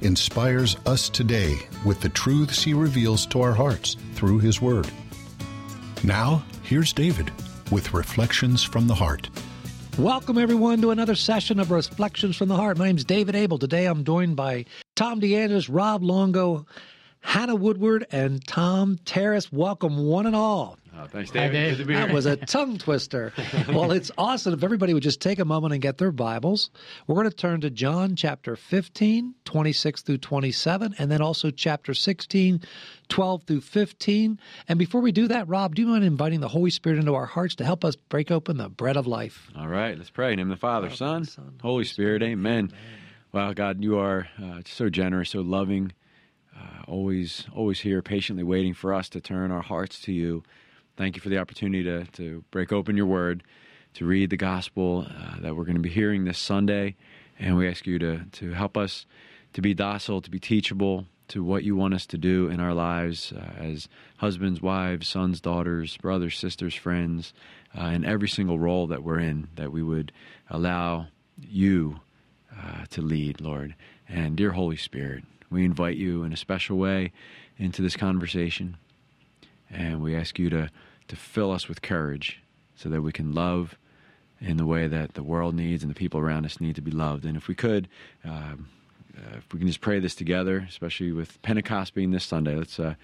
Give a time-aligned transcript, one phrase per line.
[0.00, 4.90] inspires us today with the truths he reveals to our hearts through his word.
[6.04, 7.30] Now, here's David
[7.70, 9.30] with Reflections from the Heart.
[9.98, 12.78] Welcome, everyone, to another session of Reflections from the Heart.
[12.78, 13.58] My name is David Abel.
[13.58, 16.66] Today I'm joined by Tom DeAndres, Rob Longo,
[17.20, 19.50] Hannah Woodward, and Tom Terrace.
[19.50, 20.78] Welcome, one and all.
[20.98, 21.52] Oh, thanks, David.
[21.52, 21.76] Dave.
[21.76, 23.32] Good to be that was a tongue twister.
[23.68, 26.70] well, it's awesome if everybody would just take a moment and get their Bibles.
[27.06, 31.92] We're going to turn to John chapter 15, 26 through 27, and then also chapter
[31.92, 32.62] 16,
[33.08, 34.40] 12 through 15.
[34.68, 37.26] And before we do that, Rob, do you mind inviting the Holy Spirit into our
[37.26, 39.50] hearts to help us break open the bread of life?
[39.56, 40.32] All right, let's pray.
[40.32, 41.96] In the name of the Father, Son, Son Holy Spirit.
[42.06, 42.22] Spirit.
[42.22, 42.70] Amen.
[42.72, 43.00] Amen.
[43.32, 45.92] Well, God, you are uh, so generous, so loving,
[46.56, 50.42] uh, always, always here, patiently waiting for us to turn our hearts to you.
[50.96, 53.42] Thank you for the opportunity to, to break open your word,
[53.94, 56.96] to read the gospel uh, that we're going to be hearing this Sunday.
[57.38, 59.04] And we ask you to, to help us
[59.52, 62.72] to be docile, to be teachable to what you want us to do in our
[62.72, 63.88] lives uh, as
[64.18, 67.34] husbands, wives, sons, daughters, brothers, sisters, friends,
[67.78, 70.12] uh, in every single role that we're in, that we would
[70.48, 71.08] allow
[71.38, 72.00] you
[72.58, 73.74] uh, to lead, Lord.
[74.08, 77.12] And dear Holy Spirit, we invite you in a special way
[77.58, 78.78] into this conversation.
[79.70, 80.70] And we ask you to,
[81.08, 82.40] to fill us with courage
[82.74, 83.76] so that we can love
[84.40, 86.90] in the way that the world needs and the people around us need to be
[86.90, 87.24] loved.
[87.24, 87.88] And if we could,
[88.24, 88.68] um,
[89.16, 92.78] uh, if we can just pray this together, especially with Pentecost being this Sunday, let's
[92.78, 92.94] uh,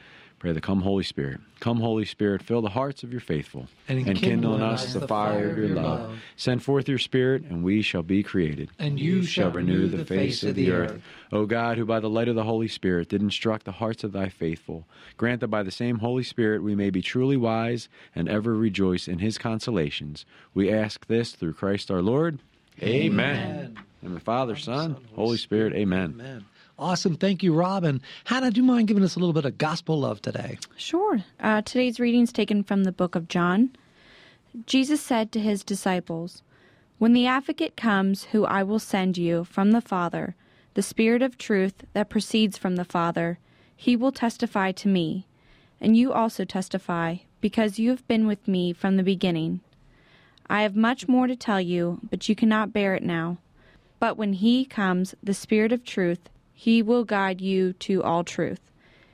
[0.42, 1.38] Pray the come Holy Spirit.
[1.60, 5.06] Come Holy Spirit, fill the hearts of your faithful and, and kindle in us the
[5.06, 6.00] fire of your love.
[6.00, 6.18] love.
[6.34, 8.68] Send forth your Spirit, and we shall be created.
[8.76, 11.00] And you shall renew the face of the earth.
[11.30, 14.10] O God, who by the light of the Holy Spirit did instruct the hearts of
[14.10, 14.84] thy faithful,
[15.16, 19.06] grant that by the same Holy Spirit we may be truly wise and ever rejoice
[19.06, 20.26] in his consolations.
[20.54, 22.40] We ask this through Christ our Lord.
[22.82, 23.36] Amen.
[23.36, 23.78] Amen.
[24.02, 25.72] And the Father, Son, Holy Spirit.
[25.72, 26.16] Amen.
[26.18, 26.44] Amen.
[26.82, 27.14] Awesome.
[27.14, 27.84] Thank you, Rob.
[27.84, 30.58] And Hannah, do you mind giving us a little bit of gospel love today?
[30.76, 31.22] Sure.
[31.38, 33.70] Uh, today's reading is taken from the book of John.
[34.66, 36.42] Jesus said to his disciples,
[36.98, 40.34] When the advocate comes, who I will send you from the Father,
[40.74, 43.38] the Spirit of truth that proceeds from the Father,
[43.76, 45.28] he will testify to me.
[45.80, 49.60] And you also testify, because you have been with me from the beginning.
[50.48, 53.38] I have much more to tell you, but you cannot bear it now.
[54.00, 58.60] But when he comes, the Spirit of truth, he will guide you to all truth.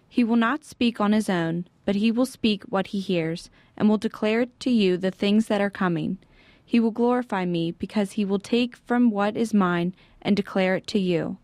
[0.08, 3.88] He will not speak on his own, but he will speak what he hears, and
[3.88, 6.18] will declare to you the things that are coming.
[6.64, 10.86] He will glorify me, because he will take from what is mine and declare it
[10.88, 11.38] to you.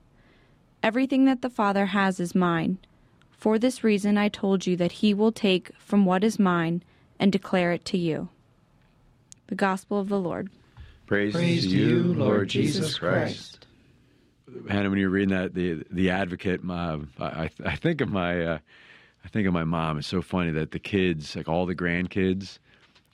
[0.83, 2.79] Everything that the Father has is mine.
[3.31, 6.83] For this reason I told you that he will take from what is mine
[7.19, 8.29] and declare it to you.
[9.47, 10.51] The Gospel of the Lord.
[11.07, 13.67] Praise, Praise to you, Lord Jesus Christ.
[14.69, 18.59] Hannah, when you're reading that, the the advocate, my, I I think of my uh,
[19.25, 19.99] I think of my mom.
[19.99, 22.59] It's so funny that the kids, like all the grandkids,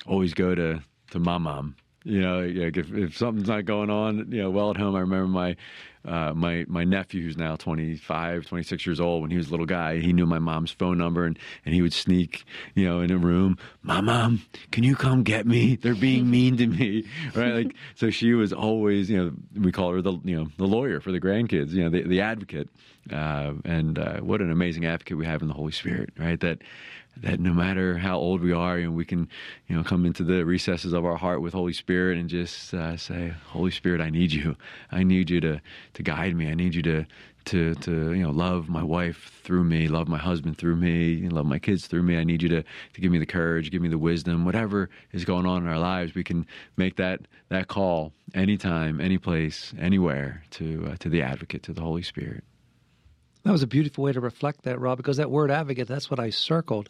[0.07, 4.43] always go to to my mom you know, if, if something's not going on, you
[4.43, 4.95] know, well at home.
[4.95, 5.57] I remember my
[6.05, 9.67] uh, my my nephew, who's now 25, 26 years old, when he was a little
[9.67, 12.45] guy, he knew my mom's phone number, and, and he would sneak,
[12.75, 13.59] you know, in a room.
[13.83, 15.77] My mom, can you come get me?
[15.77, 17.53] They're being mean to me, right?
[17.53, 21.01] Like, so she was always, you know, we call her the, you know, the lawyer
[21.01, 22.71] for the grandkids, you know, the, the advocate.
[23.13, 26.41] Uh, and uh, what an amazing advocate we have in the Holy Spirit, right?
[26.41, 26.63] That
[27.17, 29.29] that no matter how old we are, and we can,
[29.69, 32.97] you know, come into the recesses of our heart with Holy Spirit and just uh,
[32.97, 34.57] say, Holy Spirit, I need you.
[34.91, 35.61] I need you to
[35.95, 36.49] to guide me.
[36.49, 37.07] I need you to
[37.47, 41.47] to to you know love my wife through me, love my husband through me, love
[41.47, 42.17] my kids through me.
[42.17, 45.25] I need you to to give me the courage, give me the wisdom, whatever is
[45.25, 46.15] going on in our lives.
[46.15, 46.47] We can
[46.77, 51.83] make that that call anytime, any place, anywhere to uh, to the Advocate, to the
[51.83, 52.45] Holy Spirit.
[53.43, 56.21] That was a beautiful way to reflect that, Rob, because that word advocate, that's what
[56.21, 56.89] I circled.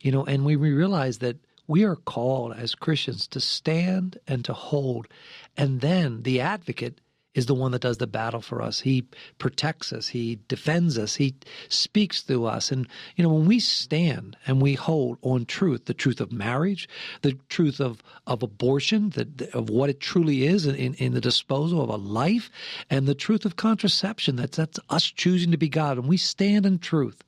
[0.00, 4.52] You know, and we realize that we are called as Christians to stand and to
[4.52, 5.08] hold.
[5.56, 7.00] And then the advocate
[7.38, 8.80] is the one that does the battle for us.
[8.80, 9.06] He
[9.38, 10.08] protects us.
[10.08, 11.14] He defends us.
[11.14, 11.36] He
[11.68, 12.72] speaks through us.
[12.72, 16.88] And, you know, when we stand and we hold on truth, the truth of marriage,
[17.22, 21.80] the truth of, of abortion, the, of what it truly is in, in, the disposal
[21.80, 22.50] of a life,
[22.90, 26.66] and the truth of contraception, that's, that's us choosing to be God, and we stand
[26.66, 27.22] in truth,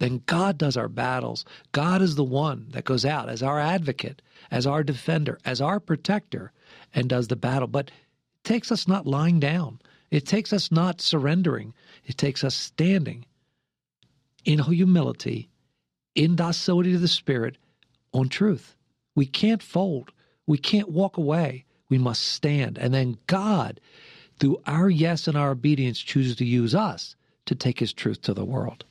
[0.00, 1.44] then God does our battles.
[1.70, 4.20] God is the one that goes out as our advocate,
[4.50, 6.50] as our defender, as our protector,
[6.92, 7.68] and does the battle.
[7.68, 7.92] But
[8.48, 9.78] takes us not lying down,
[10.10, 11.74] it takes us not surrendering,
[12.06, 13.26] it takes us standing
[14.46, 15.50] in humility,
[16.14, 17.58] in docility to the Spirit,
[18.14, 18.74] on truth.
[19.14, 20.12] We can't fold,
[20.46, 21.66] we can't walk away.
[21.90, 22.78] We must stand.
[22.78, 23.80] And then God,
[24.38, 27.16] through our yes and our obedience, chooses to use us
[27.46, 28.84] to take his truth to the world.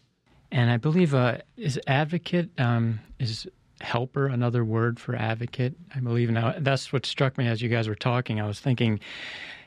[0.52, 1.40] And I believe uh,
[1.88, 3.48] advocate um, is
[3.82, 5.76] helper another word for advocate.
[5.96, 8.42] I believe now that's what struck me as you guys were talking.
[8.42, 9.00] I was thinking,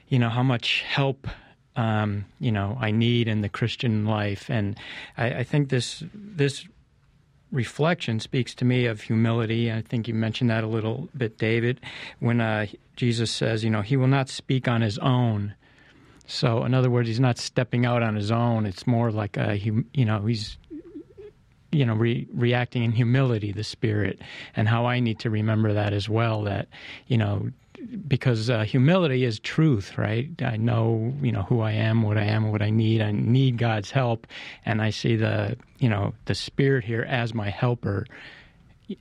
[0.09, 1.27] you know, how much help
[1.77, 4.77] um, you know I need in the Christian life, and
[5.17, 6.67] I, I think this this
[7.53, 9.73] reflection speaks to me of humility.
[9.73, 11.81] I think you mentioned that a little bit, David,
[12.21, 12.67] when uh,
[12.97, 15.55] Jesus says, you know, he will not speak on his own.
[16.27, 18.67] So, in other words, he's not stepping out on his own.
[18.67, 20.59] It's more like a, you know, he's
[21.73, 24.21] you know re- reacting in humility the spirit
[24.57, 26.69] and how i need to remember that as well that
[27.07, 27.51] you know
[28.07, 30.29] because uh, humility is truth right?
[30.43, 33.01] I know you know who i am what i am what i need.
[33.01, 34.27] I need god's help
[34.65, 38.07] and i see the you know the spirit here as my helper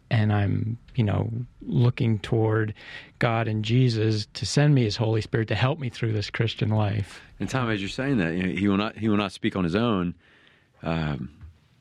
[0.10, 1.32] and i'm you know
[1.62, 2.74] looking toward
[3.18, 6.70] god and jesus to send me his holy spirit to help me through this christian
[6.70, 7.22] life.
[7.40, 9.56] And tom as you're saying that you know, he will not he will not speak
[9.56, 10.16] on his own
[10.84, 11.30] um,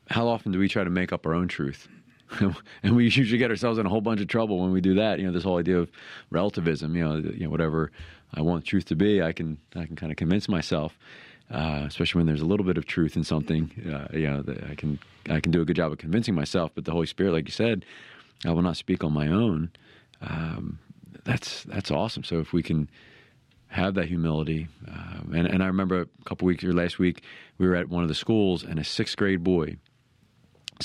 [0.09, 1.87] how often do we try to make up our own truth?
[2.83, 5.19] and we usually get ourselves in a whole bunch of trouble when we do that.
[5.19, 5.89] You know, this whole idea of
[6.29, 6.95] relativism.
[6.95, 7.91] You know, you know, whatever
[8.33, 10.97] I want truth to be, I can I can kind of convince myself.
[11.51, 14.75] Uh, especially when there's a little bit of truth in something, uh, you know, I
[14.75, 16.71] can I can do a good job of convincing myself.
[16.75, 17.85] But the Holy Spirit, like you said,
[18.45, 19.71] I will not speak on my own.
[20.21, 20.77] Um,
[21.23, 22.23] that's that's awesome.
[22.23, 22.87] So if we can
[23.69, 27.23] have that humility, uh, and and I remember a couple weeks or last week
[27.57, 29.77] we were at one of the schools, and a sixth grade boy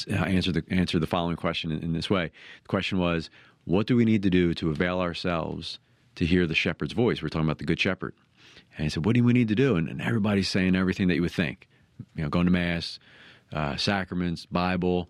[0.08, 2.30] answer the answer the following question in, in, this way.
[2.62, 3.30] The question was,
[3.64, 5.78] "What do we need to do to avail ourselves
[6.16, 8.14] to hear the shepherd's voice?" We're talking about the good shepherd.
[8.76, 11.14] And he said, "What do we need to do?" And, and everybody's saying everything that
[11.14, 11.68] you would think.
[12.16, 12.98] You know, going to mass,
[13.52, 15.08] uh, sacraments, Bible,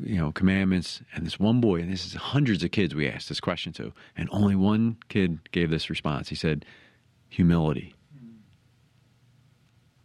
[0.00, 1.02] you know, commandments.
[1.14, 3.92] And this one boy, and this is hundreds of kids we asked this question to,
[4.16, 6.28] and only one kid gave this response.
[6.28, 6.64] He said,
[7.28, 7.94] "Humility."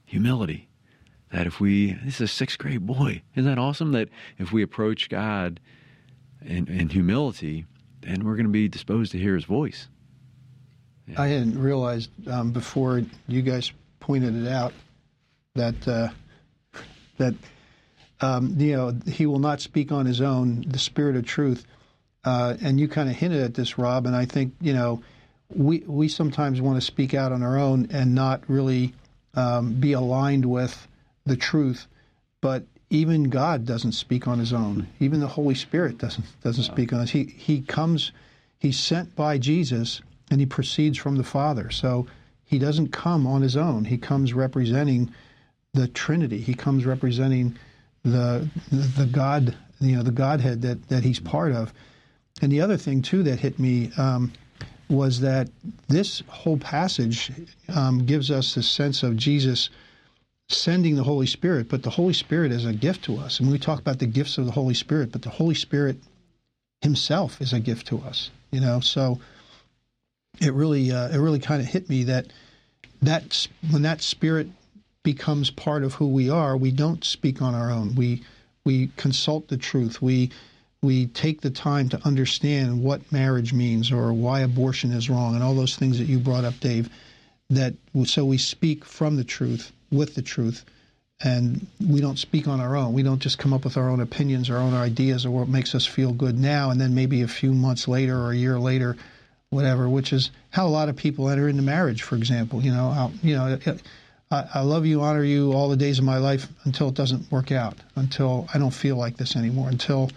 [0.05, 0.68] Humility
[1.31, 3.91] that if we, this is a sixth grade boy, isn't that awesome?
[3.91, 5.59] That if we approach God
[6.41, 7.65] in, in humility,
[8.01, 9.87] then we're going to be disposed to hear his voice.
[11.07, 11.21] Yeah.
[11.21, 14.73] I hadn't realized um, before you guys pointed it out
[15.55, 16.09] that uh,
[17.17, 17.33] that
[18.21, 21.65] um, you know he will not speak on his own, the Spirit of Truth,
[22.23, 24.05] uh, and you kind of hinted at this, Rob.
[24.05, 25.01] And I think you know
[25.53, 28.93] we we sometimes want to speak out on our own and not really
[29.35, 30.87] um, be aligned with
[31.29, 31.87] the truth,
[32.41, 34.87] but even God doesn't speak on his own.
[34.99, 37.11] Even the Holy Spirit doesn't doesn't speak on us.
[37.11, 38.11] He he comes,
[38.57, 41.69] he's sent by Jesus, and he proceeds from the Father.
[41.69, 42.07] So
[42.45, 43.85] he doesn't come on his own.
[43.85, 45.11] He comes representing
[45.73, 46.39] the Trinity.
[46.39, 47.55] He comes representing
[48.03, 51.71] the the God you know the Godhead that that he's part of.
[52.41, 54.31] And the other thing too that hit me um,
[54.89, 55.49] was that
[55.87, 57.31] this whole passage
[57.75, 59.69] um, gives us a sense of Jesus
[60.49, 63.39] sending the Holy Spirit, but the Holy Spirit is a gift to us.
[63.39, 65.97] And we talk about the gifts of the Holy Spirit, but the Holy Spirit
[66.81, 68.31] Himself is a gift to us.
[68.51, 69.19] You know, so
[70.41, 72.27] it really uh, it really kind of hit me that
[73.01, 74.47] that when that Spirit
[75.03, 77.93] becomes part of who we are, we don't speak on our own.
[77.93, 78.23] We
[78.65, 80.01] we consult the truth.
[80.01, 80.31] We
[80.81, 85.43] we take the time to understand what marriage means or why abortion is wrong and
[85.43, 86.89] all those things that you brought up, Dave.
[87.51, 87.75] That
[88.05, 90.65] so we speak from the truth with the truth.
[91.21, 92.93] And we don't speak on our own.
[92.93, 95.75] We don't just come up with our own opinions, our own ideas, or what makes
[95.75, 98.95] us feel good now, and then maybe a few months later or a year later,
[99.49, 99.89] whatever.
[99.89, 102.03] Which is how a lot of people enter into marriage.
[102.03, 103.57] For example, you know, I'll, you know,
[104.31, 107.29] I, I love you, honor you all the days of my life until it doesn't
[107.31, 110.11] work out, until I don't feel like this anymore, until,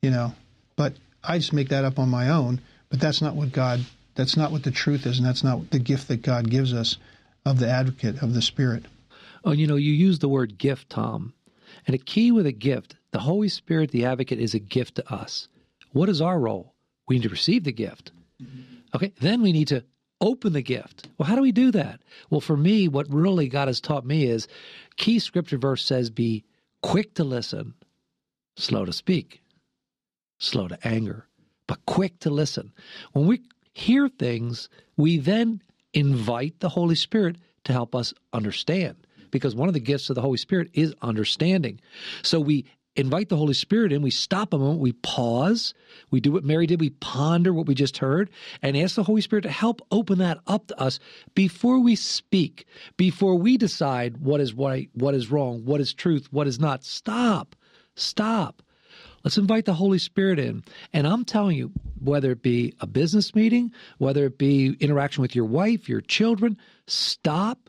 [0.00, 0.32] you know.
[0.76, 2.60] But I just make that up on my own.
[2.88, 3.84] But that's not what God.
[4.14, 6.96] That's not what the truth is, and that's not the gift that God gives us
[7.44, 8.86] of the advocate of the Spirit.
[9.44, 11.34] Oh, you know, you use the word gift, Tom.
[11.86, 15.12] And a key with a gift, the Holy Spirit, the advocate, is a gift to
[15.12, 15.48] us.
[15.92, 16.74] What is our role?
[17.06, 18.12] We need to receive the gift.
[18.42, 18.62] Mm-hmm.
[18.94, 19.84] Okay, then we need to
[20.20, 21.08] open the gift.
[21.16, 22.00] Well, how do we do that?
[22.30, 24.48] Well, for me, what really God has taught me is
[24.96, 26.44] key scripture verse says, be
[26.82, 27.74] quick to listen,
[28.56, 29.42] slow to speak,
[30.38, 31.26] slow to anger,
[31.66, 32.72] but quick to listen.
[33.12, 33.42] When we
[33.74, 35.62] hear things, we then
[35.94, 38.96] invite the Holy Spirit to help us understand
[39.30, 41.80] because one of the gifts of the Holy Spirit is understanding.
[42.22, 42.66] So we
[42.96, 45.72] invite the Holy Spirit in, we stop a moment, we pause,
[46.10, 48.28] we do what Mary did, we ponder what we just heard,
[48.60, 50.98] and ask the Holy Spirit to help open that up to us
[51.34, 52.66] before we speak,
[52.96, 56.82] before we decide what is right, what is wrong, what is truth, what is not.
[56.82, 57.54] Stop.
[57.94, 58.62] Stop.
[59.24, 60.64] Let's invite the Holy Spirit in.
[60.92, 65.34] And I'm telling you, whether it be a business meeting, whether it be interaction with
[65.34, 66.56] your wife, your children,
[66.86, 67.67] stop,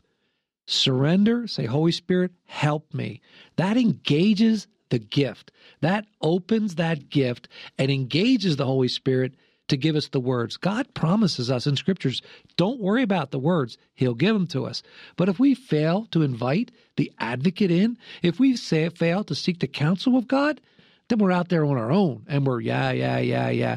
[0.70, 3.20] surrender, say, Holy Spirit, help me.
[3.56, 5.50] That engages the gift.
[5.80, 7.48] That opens that gift
[7.78, 9.34] and engages the Holy Spirit
[9.68, 10.56] to give us the words.
[10.56, 12.22] God promises us in scriptures,
[12.56, 14.82] don't worry about the words, He'll give them to us.
[15.16, 19.60] But if we fail to invite the advocate in, if we say, fail to seek
[19.60, 20.60] the counsel of God,
[21.08, 23.76] then we're out there on our own and we're, yeah, yeah, yeah, yeah.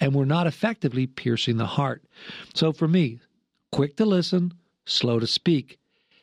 [0.00, 2.02] And we're not effectively piercing the heart.
[2.54, 3.20] So for me,
[3.70, 4.54] quick to listen,
[4.86, 5.78] slow to speak.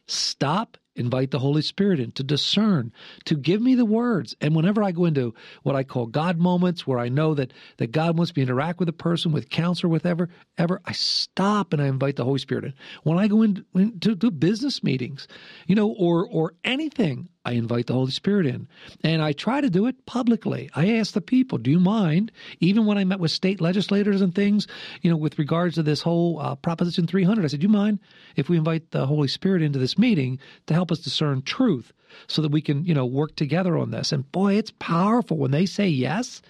[0.08, 2.92] Stop invite the Holy Spirit in to discern,
[3.26, 4.36] to give me the words.
[4.42, 7.92] And whenever I go into what I call God moments, where I know that that
[7.92, 11.74] God wants me to interact with a person, with counsel, with ever, ever, I stop
[11.74, 12.74] and I invite the Holy Spirit in.
[13.04, 15.28] When I go into, into to business meetings,
[15.68, 18.68] you know, or or anything, I invite the Holy Spirit in.
[19.04, 20.70] And I try to do it publicly.
[20.76, 22.32] I ask the people, do you mind?
[22.60, 24.68] Even when I met with state legislators and things,
[25.02, 28.00] you know, with regards to this whole uh, Proposition 300, I said, do you mind
[28.36, 31.94] if we invite the Holy Spirit into this meeting to help us discern truth
[32.28, 34.12] so that we can, you know, work together on this?
[34.12, 36.44] And boy, it's powerful when they say yes.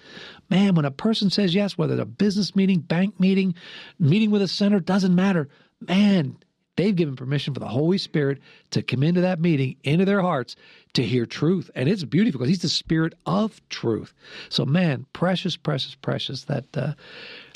[0.49, 3.55] Man, when a person says yes, whether it's a business meeting, bank meeting,
[3.97, 5.47] meeting with a senator, doesn't matter.
[5.79, 6.37] Man,
[6.75, 8.39] they've given permission for the Holy Spirit
[8.71, 10.55] to come into that meeting, into their hearts,
[10.93, 11.69] to hear truth.
[11.75, 14.13] And it's beautiful because He's the Spirit of truth.
[14.49, 16.93] So, man, precious, precious, precious that uh,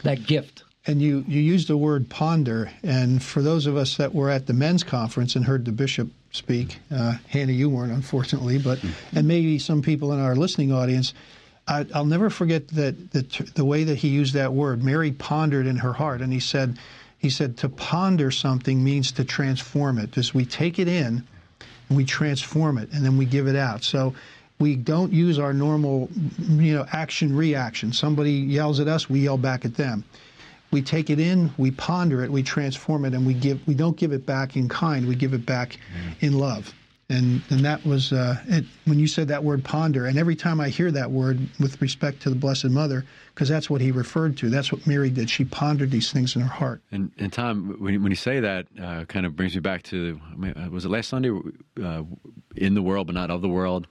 [0.04, 0.64] that gift.
[0.88, 2.70] And you, you used the word ponder.
[2.84, 6.10] And for those of us that were at the men's conference and heard the bishop
[6.32, 8.80] speak, uh, Hannah, you weren't, unfortunately, but
[9.16, 11.14] and maybe some people in our listening audience.
[11.68, 13.24] I, will never forget that the,
[13.56, 14.84] the way that he used that word.
[14.84, 16.78] Mary pondered in her heart, and he said,
[17.18, 20.18] he said to ponder something means to transform it.
[20.18, 21.24] As we take it in
[21.90, 23.84] and we transform it and then we give it out.
[23.84, 24.14] So
[24.60, 27.92] we don't use our normal, you know, action reaction.
[27.94, 30.04] Somebody yells at us, we yell back at them.
[30.72, 33.66] We take it in, we ponder it, we transform it, and we give.
[33.66, 35.08] We don't give it back in kind.
[35.08, 36.22] We give it back mm.
[36.22, 36.74] in love
[37.10, 40.06] and and that was uh, it, when you said that word ponder.
[40.08, 43.70] And every time I hear that word with respect to the Blessed Mother, because that's
[43.70, 44.50] what he referred to.
[44.50, 45.30] That's what Mary did.
[45.30, 46.82] She pondered these things in her heart.
[46.92, 50.20] And, and Tom, when, when you say that, uh, kind of brings me back to
[50.44, 51.32] uh, was it last Sunday?
[51.82, 52.04] Uh,
[52.56, 53.88] in the world, but not of the world.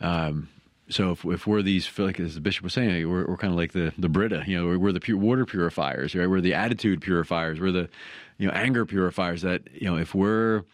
[0.00, 0.48] Um,
[0.88, 3.58] so if, if we're these, like as the bishop was saying, we're, we're kind of
[3.58, 6.28] like the the Brita, you know, we're, the water purifiers, right?
[6.28, 7.60] We're the attitude purifiers.
[7.60, 7.88] We're the,
[8.38, 9.42] you know, anger purifiers.
[9.42, 10.64] That you know, if we're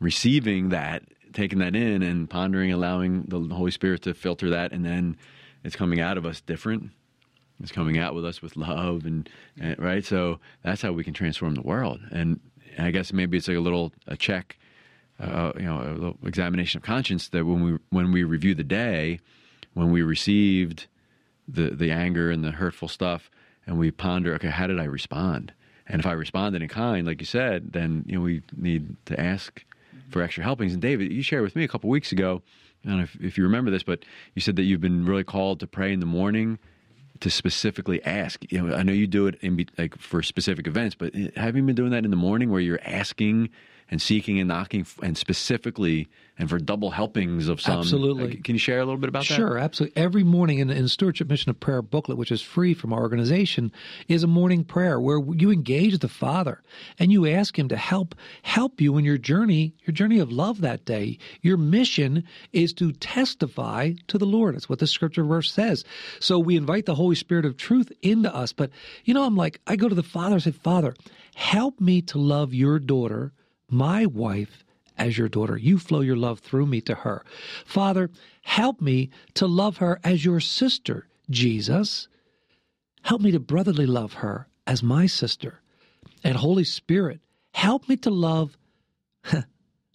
[0.00, 1.02] receiving that,
[1.32, 5.16] taking that in, and pondering, allowing the Holy Spirit to filter that, and then
[5.62, 6.90] it's coming out of us different.
[7.62, 9.28] It's coming out with us with love, and,
[9.60, 10.04] and right.
[10.04, 12.00] So that's how we can transform the world.
[12.10, 12.40] And
[12.78, 14.58] I guess maybe it's like a little a check,
[15.18, 18.64] uh, you know, a little examination of conscience that when we when we review the
[18.64, 19.20] day,
[19.74, 20.86] when we received
[21.46, 23.30] the the anger and the hurtful stuff,
[23.66, 25.52] and we ponder, okay, how did I respond?
[25.86, 29.20] And if I responded in kind, like you said, then you know we need to
[29.20, 29.64] ask
[30.08, 30.72] for extra helpings.
[30.72, 32.42] And David, you shared with me a couple weeks ago,
[32.84, 34.04] I don't know if, if you remember this, but
[34.34, 36.58] you said that you've been really called to pray in the morning
[37.20, 38.50] to specifically ask.
[38.50, 41.62] You know, I know you do it in like for specific events, but have you
[41.62, 43.50] been doing that in the morning where you're asking
[43.90, 46.08] and seeking and knocking and specifically
[46.40, 47.80] and for double helpings of some.
[47.80, 48.38] Absolutely.
[48.38, 49.40] Uh, can you share a little bit about sure, that?
[49.40, 50.02] Sure, absolutely.
[50.02, 53.70] Every morning in, in Stewardship Mission of Prayer booklet, which is free from our organization,
[54.08, 56.62] is a morning prayer where you engage the Father
[56.98, 60.62] and you ask Him to help help you in your journey, your journey of love
[60.62, 61.18] that day.
[61.42, 64.54] Your mission is to testify to the Lord.
[64.54, 65.84] That's what the scripture verse says.
[66.20, 68.54] So we invite the Holy Spirit of truth into us.
[68.54, 68.70] But
[69.04, 70.94] you know, I'm like, I go to the Father and say, Father,
[71.34, 73.32] help me to love your daughter,
[73.70, 74.64] my wife
[74.96, 75.56] as your daughter.
[75.56, 77.24] You flow your love through me to her.
[77.64, 78.10] Father,
[78.42, 82.08] help me to love her as your sister, Jesus.
[83.02, 85.62] Help me to brotherly love her as my sister.
[86.22, 87.20] And Holy Spirit,
[87.54, 88.58] help me to love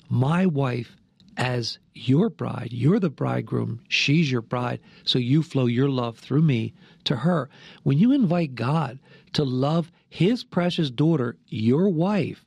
[0.10, 0.98] my wife
[1.38, 2.70] as your bride.
[2.72, 4.80] You're the bridegroom, she's your bride.
[5.04, 7.50] So you flow your love through me to her.
[7.84, 9.00] When you invite God
[9.34, 12.46] to love his precious daughter, your wife,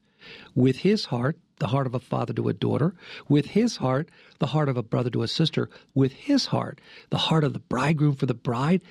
[0.55, 2.95] with his heart, the heart of a father to a daughter,
[3.29, 6.81] with his heart, the heart of a brother to a sister, with his heart,
[7.11, 8.83] the heart of the bridegroom for the bride.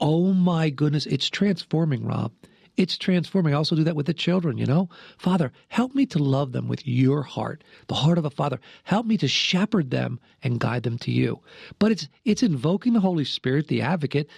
[0.00, 2.32] Oh my goodness, it's transforming, Rob.
[2.76, 3.54] It's transforming.
[3.54, 4.88] I also do that with the children, you know?
[5.16, 8.58] Father, help me to love them with your heart, the heart of a father.
[8.82, 11.40] Help me to shepherd them and guide them to you.
[11.78, 14.28] But it's it's invoking the Holy Spirit, the advocate,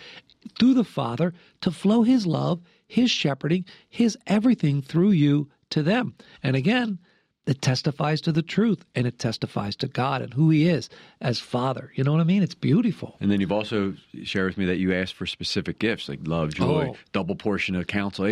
[0.58, 6.14] through the Father to flow his love, his shepherding, his everything through you to them.
[6.42, 6.98] And again,
[7.46, 11.38] it testifies to the truth and it testifies to God and who He is as
[11.38, 11.92] Father.
[11.94, 12.42] You know what I mean?
[12.42, 13.16] It's beautiful.
[13.20, 16.54] And then you've also shared with me that you asked for specific gifts like love,
[16.54, 16.96] joy, oh.
[17.12, 18.26] double portion of counsel.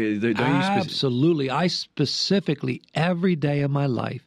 [0.81, 1.49] Absolutely.
[1.49, 4.27] I specifically, every day of my life,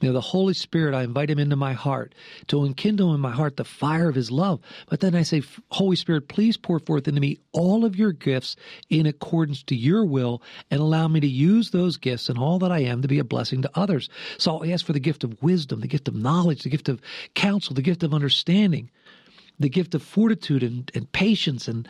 [0.00, 2.14] you know, the Holy Spirit, I invite Him into my heart
[2.46, 4.60] to enkindle in my heart the fire of His love.
[4.88, 8.54] But then I say, Holy Spirit, please pour forth into me all of your gifts
[8.88, 12.70] in accordance to your will and allow me to use those gifts and all that
[12.70, 14.08] I am to be a blessing to others.
[14.36, 17.00] So I ask for the gift of wisdom, the gift of knowledge, the gift of
[17.34, 18.90] counsel, the gift of understanding,
[19.58, 21.88] the gift of fortitude and, and patience and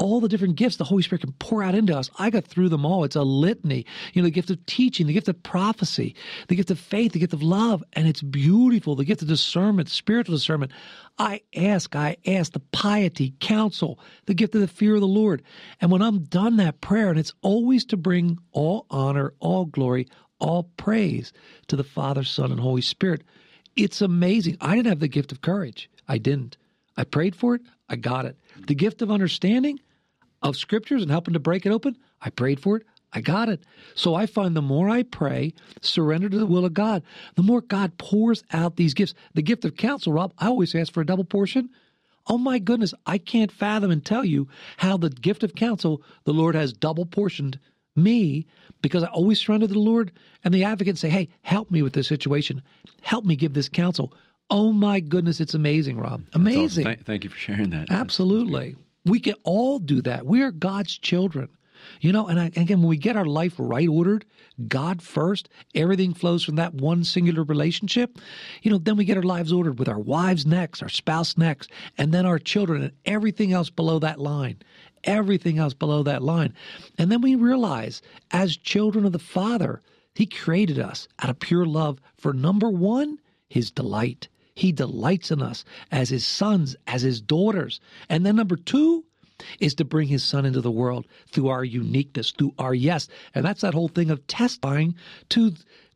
[0.00, 2.10] all the different gifts the Holy Spirit can pour out into us.
[2.18, 3.04] I got through them all.
[3.04, 3.84] It's a litany.
[4.14, 6.14] You know, the gift of teaching, the gift of prophecy,
[6.48, 8.96] the gift of faith, the gift of love, and it's beautiful.
[8.96, 10.72] The gift of discernment, spiritual discernment.
[11.18, 15.42] I ask, I ask the piety, counsel, the gift of the fear of the Lord.
[15.82, 20.08] And when I'm done that prayer, and it's always to bring all honor, all glory,
[20.40, 21.32] all praise
[21.68, 23.22] to the Father, Son, and Holy Spirit.
[23.76, 24.56] It's amazing.
[24.60, 25.88] I didn't have the gift of courage.
[26.08, 26.56] I didn't.
[26.96, 27.62] I prayed for it.
[27.88, 28.36] I got it.
[28.66, 29.80] The gift of understanding
[30.42, 31.96] of scriptures and helping to break it open.
[32.20, 32.86] I prayed for it.
[33.12, 33.64] I got it.
[33.94, 37.02] So I find the more I pray, surrender to the will of God,
[37.34, 39.14] the more God pours out these gifts.
[39.34, 41.70] The gift of counsel, Rob, I always ask for a double portion.
[42.26, 46.32] Oh my goodness, I can't fathom and tell you how the gift of counsel the
[46.32, 47.58] Lord has double portioned
[47.96, 48.46] me
[48.82, 50.12] because I always surrender to the Lord
[50.44, 52.62] and the advocate say, Hey, help me with this situation.
[53.02, 54.12] Help me give this counsel.
[54.50, 56.22] Oh my goodness, it's amazing, Rob.
[56.32, 56.86] Amazing.
[56.86, 57.04] Awesome.
[57.04, 57.90] Thank you for sharing that.
[57.90, 58.76] Absolutely.
[59.04, 60.26] We can all do that.
[60.26, 61.48] We are God's children.
[62.00, 64.24] You know, and I, again, when we get our life right ordered,
[64.68, 68.18] God first, everything flows from that one singular relationship.
[68.62, 71.70] You know, then we get our lives ordered with our wives next, our spouse next,
[71.98, 74.58] and then our children and everything else below that line
[75.04, 76.54] everything else below that line.
[76.98, 79.80] And then we realize, as children of the Father,
[80.14, 84.28] He created us out of pure love for number one, His delight.
[84.54, 87.80] He delights in us as His sons, as His daughters.
[88.08, 89.04] And then number two,
[89.58, 93.08] is to bring his son into the world through our uniqueness, through our yes.
[93.34, 94.94] And that's that whole thing of testifying
[95.30, 95.52] to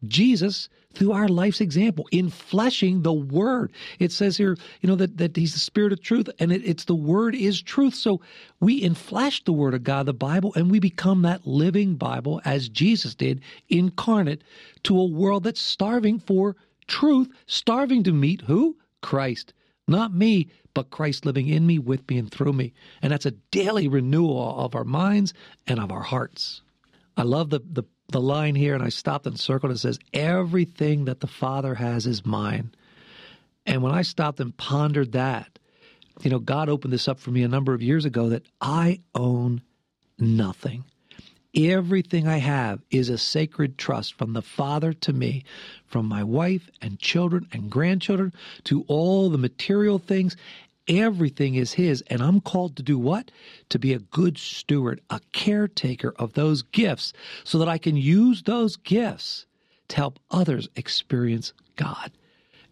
[0.07, 3.73] Jesus through our life's example, in fleshing the word.
[3.99, 6.85] It says here, you know, that, that he's the spirit of truth and it, it's
[6.85, 7.95] the word is truth.
[7.95, 8.21] So
[8.61, 12.69] we inflesh the word of God, the Bible, and we become that living Bible as
[12.69, 14.43] Jesus did, incarnate
[14.85, 18.77] to a world that's starving for truth, starving to meet who?
[19.03, 19.53] Christ.
[19.87, 22.73] Not me, but Christ living in me, with me, and through me.
[23.01, 25.33] And that's a daily renewal of our minds
[25.67, 26.63] and of our hearts.
[27.17, 29.73] I love the, the the line here, and I stopped and circled.
[29.73, 32.75] It says, Everything that the Father has is mine.
[33.67, 35.59] And when I stopped and pondered that,
[36.23, 39.01] you know, God opened this up for me a number of years ago that I
[39.15, 39.63] own
[40.19, 40.85] nothing.
[41.57, 45.45] Everything I have is a sacred trust from the Father to me,
[45.87, 48.33] from my wife and children and grandchildren
[48.65, 50.37] to all the material things.
[50.87, 53.31] Everything is His, and I'm called to do what?
[53.71, 58.43] To be a good steward, a caretaker of those gifts, so that I can use
[58.43, 59.47] those gifts
[59.89, 62.13] to help others experience God.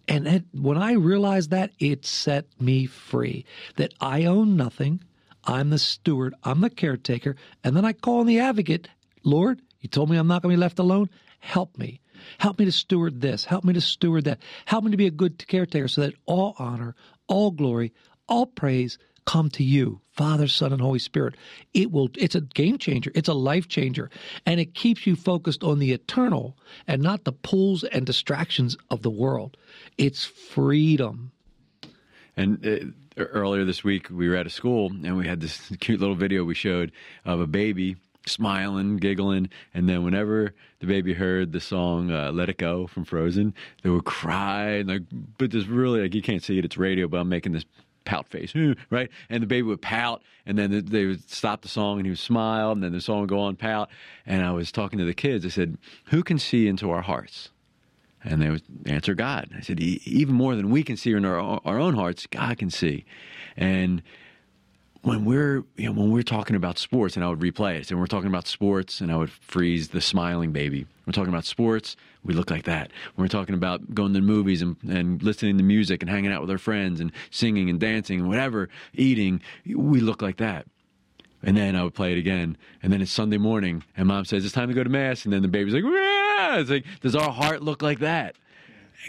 [0.09, 3.45] And it, when I realized that, it set me free
[3.77, 5.03] that I own nothing.
[5.45, 7.37] I'm the steward, I'm the caretaker.
[7.65, 8.89] And then I call on the advocate
[9.25, 11.09] Lord, you told me I'm not going to be left alone.
[11.39, 12.01] Help me.
[12.39, 13.45] Help me to steward this.
[13.45, 14.39] Help me to steward that.
[14.65, 16.95] Help me to be a good caretaker so that all honor,
[17.29, 17.93] all glory,
[18.29, 21.35] all praise come to you, Father, Son, and Holy Spirit.
[21.75, 23.13] It will it's a game changer.
[23.15, 24.11] It's a life changer.
[24.47, 26.57] And it keeps you focused on the eternal
[26.87, 29.57] and not the pulls and distractions of the world.
[29.99, 31.33] It's freedom.
[32.37, 32.67] And
[33.17, 36.15] uh, earlier this week, we were at a school and we had this cute little
[36.15, 36.93] video we showed
[37.25, 42.49] of a baby smiling, giggling, and then whenever the baby heard the song uh, "Let
[42.49, 45.03] It Go" from Frozen, they would cry and like,
[45.39, 47.65] but this really like you can't see it, it's radio, but I'm making this
[48.05, 48.55] pout face,
[48.91, 49.11] right?
[49.29, 52.19] And the baby would pout, and then they would stop the song, and he would
[52.19, 53.89] smile, and then the song would go on pout.
[54.27, 55.45] And I was talking to the kids.
[55.45, 57.51] I said, "Who can see into our hearts?"
[58.25, 59.51] And they would answer God.
[59.57, 62.71] I said, "Even more than we can see in our our own hearts, God can
[62.71, 63.05] see."
[63.57, 64.03] And
[65.03, 67.99] when we're you know when we're talking about sports and I would replay it and
[68.01, 71.97] we're talking about sports and I would freeze the smiling baby we're talking about sports
[72.25, 75.59] we look like that when we're talking about going to the movies and, and listening
[75.59, 79.41] to music and hanging out with our friends and singing and dancing and whatever eating
[79.67, 80.67] we look like that
[81.45, 82.57] And then I would play it again.
[82.83, 85.25] And then it's Sunday morning, and mom says, It's time to go to Mass.
[85.25, 86.59] And then the baby's like, Wah!
[86.59, 88.37] It's like, Does our heart look like that?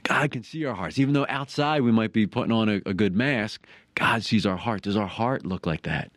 [0.02, 0.98] God can see our hearts.
[0.98, 4.58] Even though outside we might be putting on a, a good mask, God sees our
[4.58, 4.82] heart.
[4.82, 6.12] Does our heart look like that?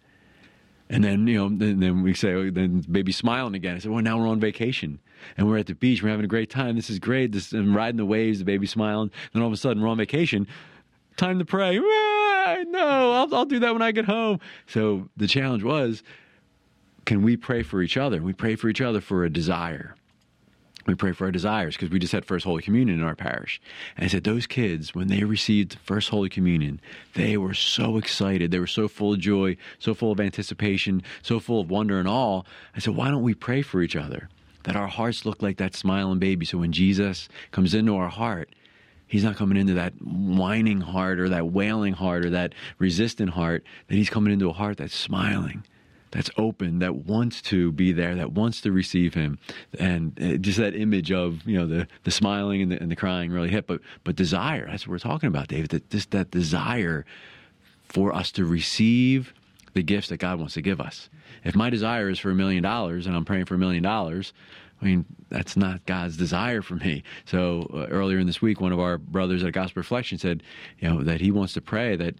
[0.88, 3.76] And then, you know, then, then we say, oh, then baby smiling again.
[3.76, 5.00] I said, well, now we're on vacation
[5.36, 6.02] and we're at the beach.
[6.02, 6.76] We're having a great time.
[6.76, 7.32] This is great.
[7.32, 9.10] This and riding the waves, the baby smiling.
[9.32, 10.46] Then all of a sudden we're on vacation.
[11.16, 11.78] Time to pray.
[11.78, 14.38] Ah, no, I'll, I'll do that when I get home.
[14.66, 16.04] So the challenge was,
[17.04, 18.22] can we pray for each other?
[18.22, 19.96] We pray for each other for a desire
[20.86, 23.60] we pray for our desires because we just had First Holy Communion in our parish.
[23.96, 26.80] And I said, those kids, when they received First Holy Communion,
[27.14, 28.50] they were so excited.
[28.50, 32.08] They were so full of joy, so full of anticipation, so full of wonder and
[32.08, 32.42] awe.
[32.74, 34.28] I said, why don't we pray for each other?
[34.64, 36.46] That our hearts look like that smiling baby.
[36.46, 38.50] So when Jesus comes into our heart,
[39.08, 43.62] He's not coming into that whining heart or that wailing heart or that resistant heart,
[43.86, 45.62] that He's coming into a heart that's smiling
[46.10, 49.38] that's open, that wants to be there, that wants to receive him,
[49.78, 52.96] and uh, just that image of you know the the smiling and the, and the
[52.96, 53.66] crying really hit.
[53.66, 55.70] But but desire, that's what we're talking about, David.
[55.70, 57.04] That just that desire
[57.88, 59.32] for us to receive
[59.74, 61.10] the gifts that God wants to give us.
[61.44, 64.32] If my desire is for a million dollars and I'm praying for a million dollars,
[64.80, 67.02] I mean, that's not God's desire for me.
[67.24, 70.42] So uh, earlier in this week, one of our brothers at Gospel Reflection said,
[70.78, 72.14] you know, that he wants to pray that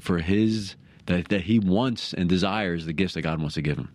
[0.00, 0.74] for his
[1.06, 3.88] that, that he wants and desires the gifts that God wants to give him.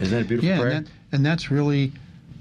[0.00, 0.72] Isn't that a beautiful yeah, prayer?
[0.72, 1.92] And, that, and that's really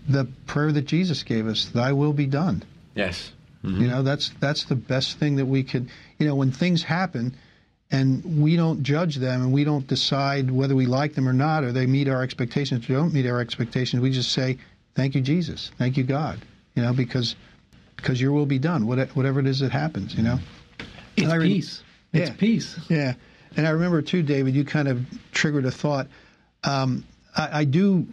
[0.07, 2.63] the prayer that Jesus gave us, thy will be done.
[2.95, 3.31] Yes.
[3.63, 3.81] Mm-hmm.
[3.81, 7.35] You know, that's that's the best thing that we could, you know, when things happen
[7.91, 11.63] and we don't judge them and we don't decide whether we like them or not
[11.63, 14.57] or they meet our expectations or don't meet our expectations, we just say,
[14.95, 16.39] thank you Jesus, thank you God,
[16.75, 17.35] you know, because
[17.95, 20.37] because your will be done, whatever it is that happens, you know.
[21.15, 21.81] It's peace.
[22.15, 22.35] It's yeah.
[22.37, 22.79] peace.
[22.89, 23.13] Yeah.
[23.57, 26.07] And I remember too, David, you kind of triggered a thought.
[26.63, 28.05] Um, I, I, do,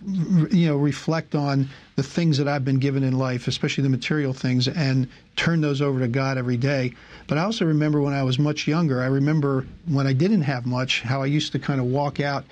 [0.51, 4.33] you know, reflect on the things that I've been given in life, especially the material
[4.33, 6.93] things, and turn those over to God every day.
[7.27, 9.01] But I also remember when I was much younger.
[9.03, 12.45] I remember when I didn't have much, how I used to kind of walk out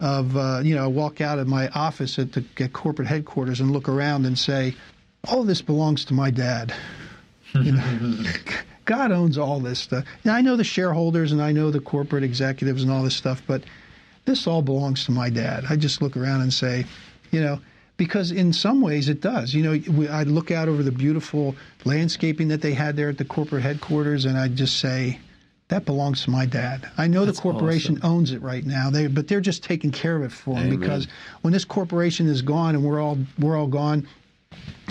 [0.00, 3.72] of, uh, you know, walk out of my office at the at corporate headquarters and
[3.72, 4.76] look around and say,
[5.26, 6.74] "All this belongs to my dad."
[7.54, 8.24] You know,
[8.88, 10.06] God owns all this stuff.
[10.24, 13.42] Now, I know the shareholders and I know the corporate executives and all this stuff,
[13.46, 13.62] but
[14.24, 15.64] this all belongs to my dad.
[15.68, 16.86] I just look around and say,
[17.30, 17.60] you know,
[17.98, 19.52] because in some ways it does.
[19.52, 23.18] You know, we, I look out over the beautiful landscaping that they had there at
[23.18, 25.20] the corporate headquarters, and I just say,
[25.68, 26.90] that belongs to my dad.
[26.96, 28.10] I know That's the corporation awesome.
[28.10, 31.08] owns it right now, they, but they're just taking care of it for him because
[31.42, 34.08] when this corporation is gone and we're all we're all gone,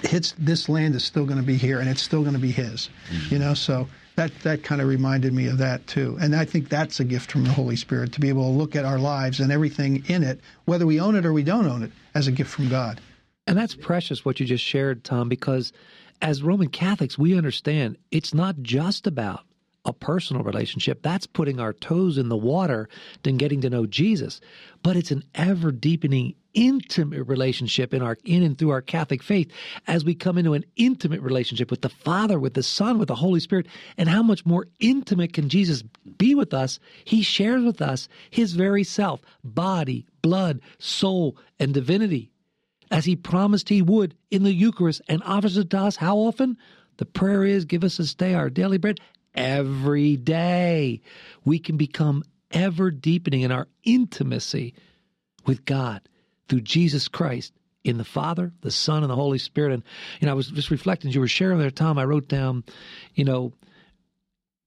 [0.04, 2.52] hits this land is still going to be here and it's still going to be
[2.52, 3.34] his mm-hmm.
[3.34, 6.70] you know so that that kind of reminded me of that too and i think
[6.70, 9.40] that's a gift from the holy spirit to be able to look at our lives
[9.40, 12.32] and everything in it whether we own it or we don't own it as a
[12.32, 13.02] gift from god
[13.48, 15.74] and that's precious what you just shared tom because
[16.22, 19.42] as roman catholics we understand it's not just about
[19.88, 21.02] a personal relationship.
[21.02, 22.90] That's putting our toes in the water
[23.24, 24.42] than getting to know Jesus.
[24.84, 29.52] But it's an ever deepening intimate relationship in our in and through our Catholic faith
[29.86, 33.16] as we come into an intimate relationship with the Father, with the Son, with the
[33.16, 33.68] Holy Spirit.
[33.96, 35.84] And how much more intimate can Jesus
[36.18, 36.80] be with us?
[37.06, 42.32] He shares with us his very self, body, blood, soul, and divinity,
[42.90, 46.58] as he promised he would in the Eucharist and offers it to us how often?
[46.98, 49.00] The prayer is, Give us this day our daily bread
[49.36, 51.02] every day.
[51.46, 54.74] We can become ever deepening in our intimacy
[55.46, 56.02] with God
[56.48, 59.74] through Jesus Christ in the Father, the Son, and the Holy Spirit.
[59.74, 59.84] And,
[60.20, 62.64] you know, I was just reflecting you were sharing there, Tom, I wrote down,
[63.16, 63.54] you know,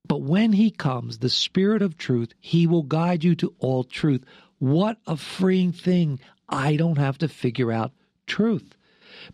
[0.07, 4.25] but when he comes, the Spirit of truth, he will guide you to all truth.
[4.59, 6.19] What a freeing thing.
[6.49, 7.93] I don't have to figure out
[8.27, 8.75] truth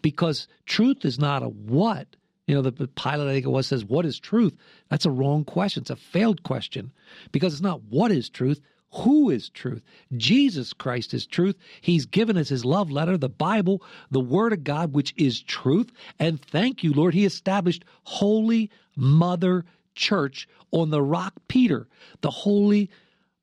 [0.02, 3.84] because truth is not a what, you know, the Pilate, I think it was, says,
[3.84, 4.56] What is truth?
[4.90, 5.82] That's a wrong question.
[5.82, 6.94] It's a failed question
[7.32, 8.62] because it's not what is truth.
[8.92, 9.84] Who is truth?
[10.16, 11.56] Jesus Christ is truth.
[11.82, 15.92] He's given us his love letter, the Bible, the Word of God, which is truth.
[16.20, 21.88] And thank you, Lord, he established Holy Mother Church on the rock Peter,
[22.22, 22.90] the Holy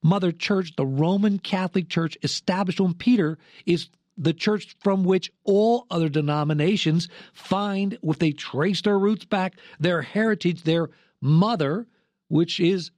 [0.02, 5.87] Mother Church, the Roman Catholic Church established on Peter, is the church from which all
[5.90, 11.87] other denominations find, if they trace their roots back, their heritage, their mother,
[12.28, 12.90] which is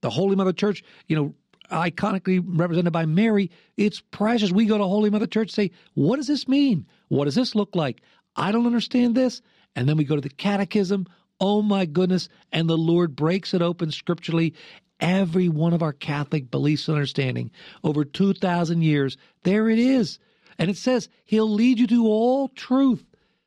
[0.00, 1.34] the Holy Mother Church, you know,
[1.74, 3.50] iconically represented by Mary.
[3.76, 4.52] It's precious.
[4.52, 6.86] We go to Holy Mother Church say, what does this mean?
[7.08, 8.02] What does this look like?
[8.36, 9.42] I don't understand this.
[9.76, 11.06] And then we go to the catechism.
[11.40, 12.28] Oh my goodness.
[12.52, 14.54] And the Lord breaks it open scripturally.
[15.00, 17.50] Every one of our Catholic beliefs and understanding
[17.82, 20.18] over 2,000 years, there it is.
[20.58, 23.04] And it says, He'll lead you to all truth.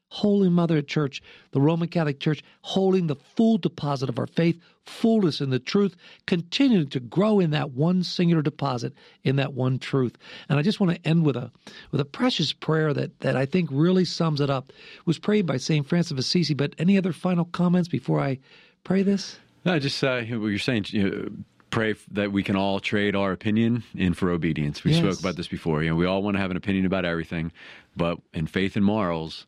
[0.09, 5.41] Holy Mother Church, the Roman Catholic Church, holding the full deposit of our faith, fullness
[5.41, 8.93] in the truth, continuing to grow in that one singular deposit,
[9.23, 10.17] in that one truth.
[10.49, 11.51] And I just want to end with a
[11.91, 14.69] with a precious prayer that that I think really sums it up.
[14.69, 16.53] It was prayed by Saint Francis of Assisi.
[16.53, 18.39] But any other final comments before I
[18.83, 19.37] pray this?
[19.65, 20.85] No, just uh, what you're saying.
[20.89, 21.29] You know,
[21.69, 24.83] pray that we can all trade our opinion in for obedience.
[24.83, 25.01] We yes.
[25.01, 25.83] spoke about this before.
[25.83, 27.51] You know, we all want to have an opinion about everything,
[27.95, 29.45] but in faith and morals,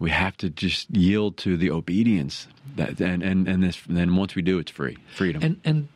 [0.00, 4.34] we have to just yield to the obedience that and and and this then once
[4.34, 5.88] we do it's free freedom and and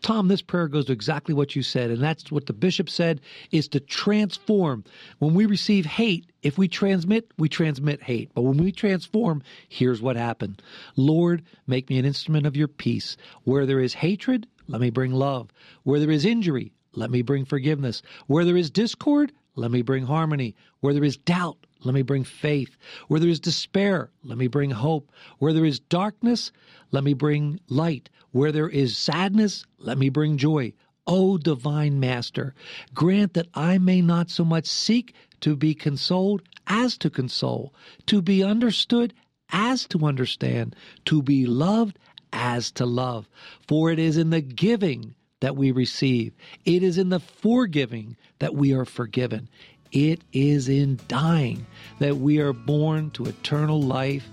[0.00, 3.20] Tom, this prayer goes to exactly what you said, and that's what the bishop said
[3.50, 4.84] is to transform.
[5.18, 8.30] When we receive hate, if we transmit, we transmit hate.
[8.32, 10.62] But when we transform, here's what happened.
[10.94, 13.16] Lord, make me an instrument of your peace.
[13.42, 15.50] Where there is hatred, let me bring love.
[15.82, 18.00] Where there is injury, let me bring forgiveness.
[18.28, 20.54] Where there is discord, let me bring harmony.
[20.80, 22.76] Where there is doubt, let me bring faith.
[23.06, 25.10] Where there is despair, let me bring hope.
[25.38, 26.52] Where there is darkness,
[26.90, 28.10] let me bring light.
[28.32, 30.74] Where there is sadness, let me bring joy.
[31.06, 32.54] O divine Master,
[32.92, 37.72] grant that I may not so much seek to be consoled as to console,
[38.04, 39.14] to be understood
[39.50, 41.98] as to understand, to be loved
[42.34, 43.30] as to love.
[43.66, 46.34] For it is in the giving that we receive,
[46.66, 49.48] it is in the forgiving that we are forgiven.
[49.92, 51.66] It is in dying
[51.98, 54.28] that we are born to eternal life.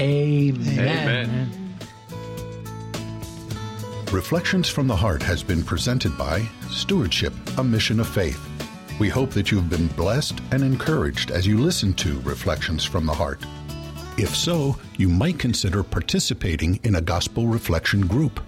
[0.00, 0.78] Amen.
[0.78, 1.64] Amen.
[4.10, 8.40] Reflections from the Heart has been presented by Stewardship, a Mission of Faith.
[9.00, 13.12] We hope that you've been blessed and encouraged as you listen to Reflections from the
[13.12, 13.44] Heart.
[14.16, 18.40] If so, you might consider participating in a gospel reflection group.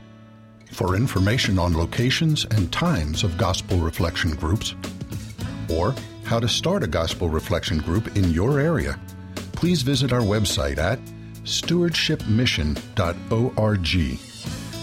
[0.71, 4.77] For information on locations and times of gospel reflection groups,
[5.69, 5.95] or
[6.27, 8.99] how to start a gospel reflection group in your area,
[9.53, 10.99] please visit our website at
[11.45, 14.19] stewardshipmission.org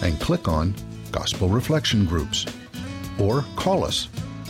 [0.02, 0.74] and click on
[1.12, 2.46] Gospel Reflection Groups
[3.20, 4.08] or call us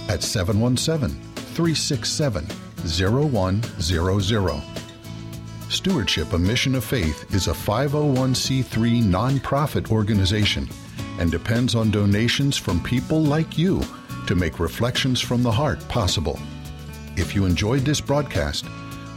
[0.09, 2.47] at 717 367
[2.87, 4.63] 0100.
[5.69, 10.69] Stewardship, a Mission of Faith, is a 501c3 nonprofit organization
[11.19, 13.83] and depends on donations from people like you
[14.29, 16.39] to make Reflections from the Heart possible.
[17.17, 18.67] If you enjoyed this broadcast,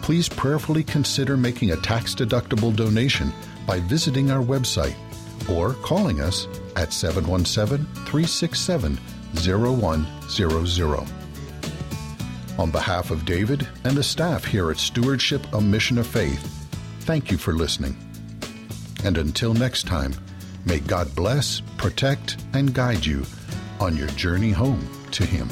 [0.02, 3.34] please prayerfully consider making a tax deductible donation
[3.66, 4.96] by visiting our website
[5.50, 9.00] or calling us at 717 367
[9.36, 11.08] 0100.
[12.60, 16.70] On behalf of David and the staff here at Stewardship, a Mission of Faith,
[17.02, 17.96] thank you for listening.
[19.04, 20.14] And until next time,
[20.66, 23.26] may God bless, protect, and guide you
[23.80, 25.48] on your journey home to Him.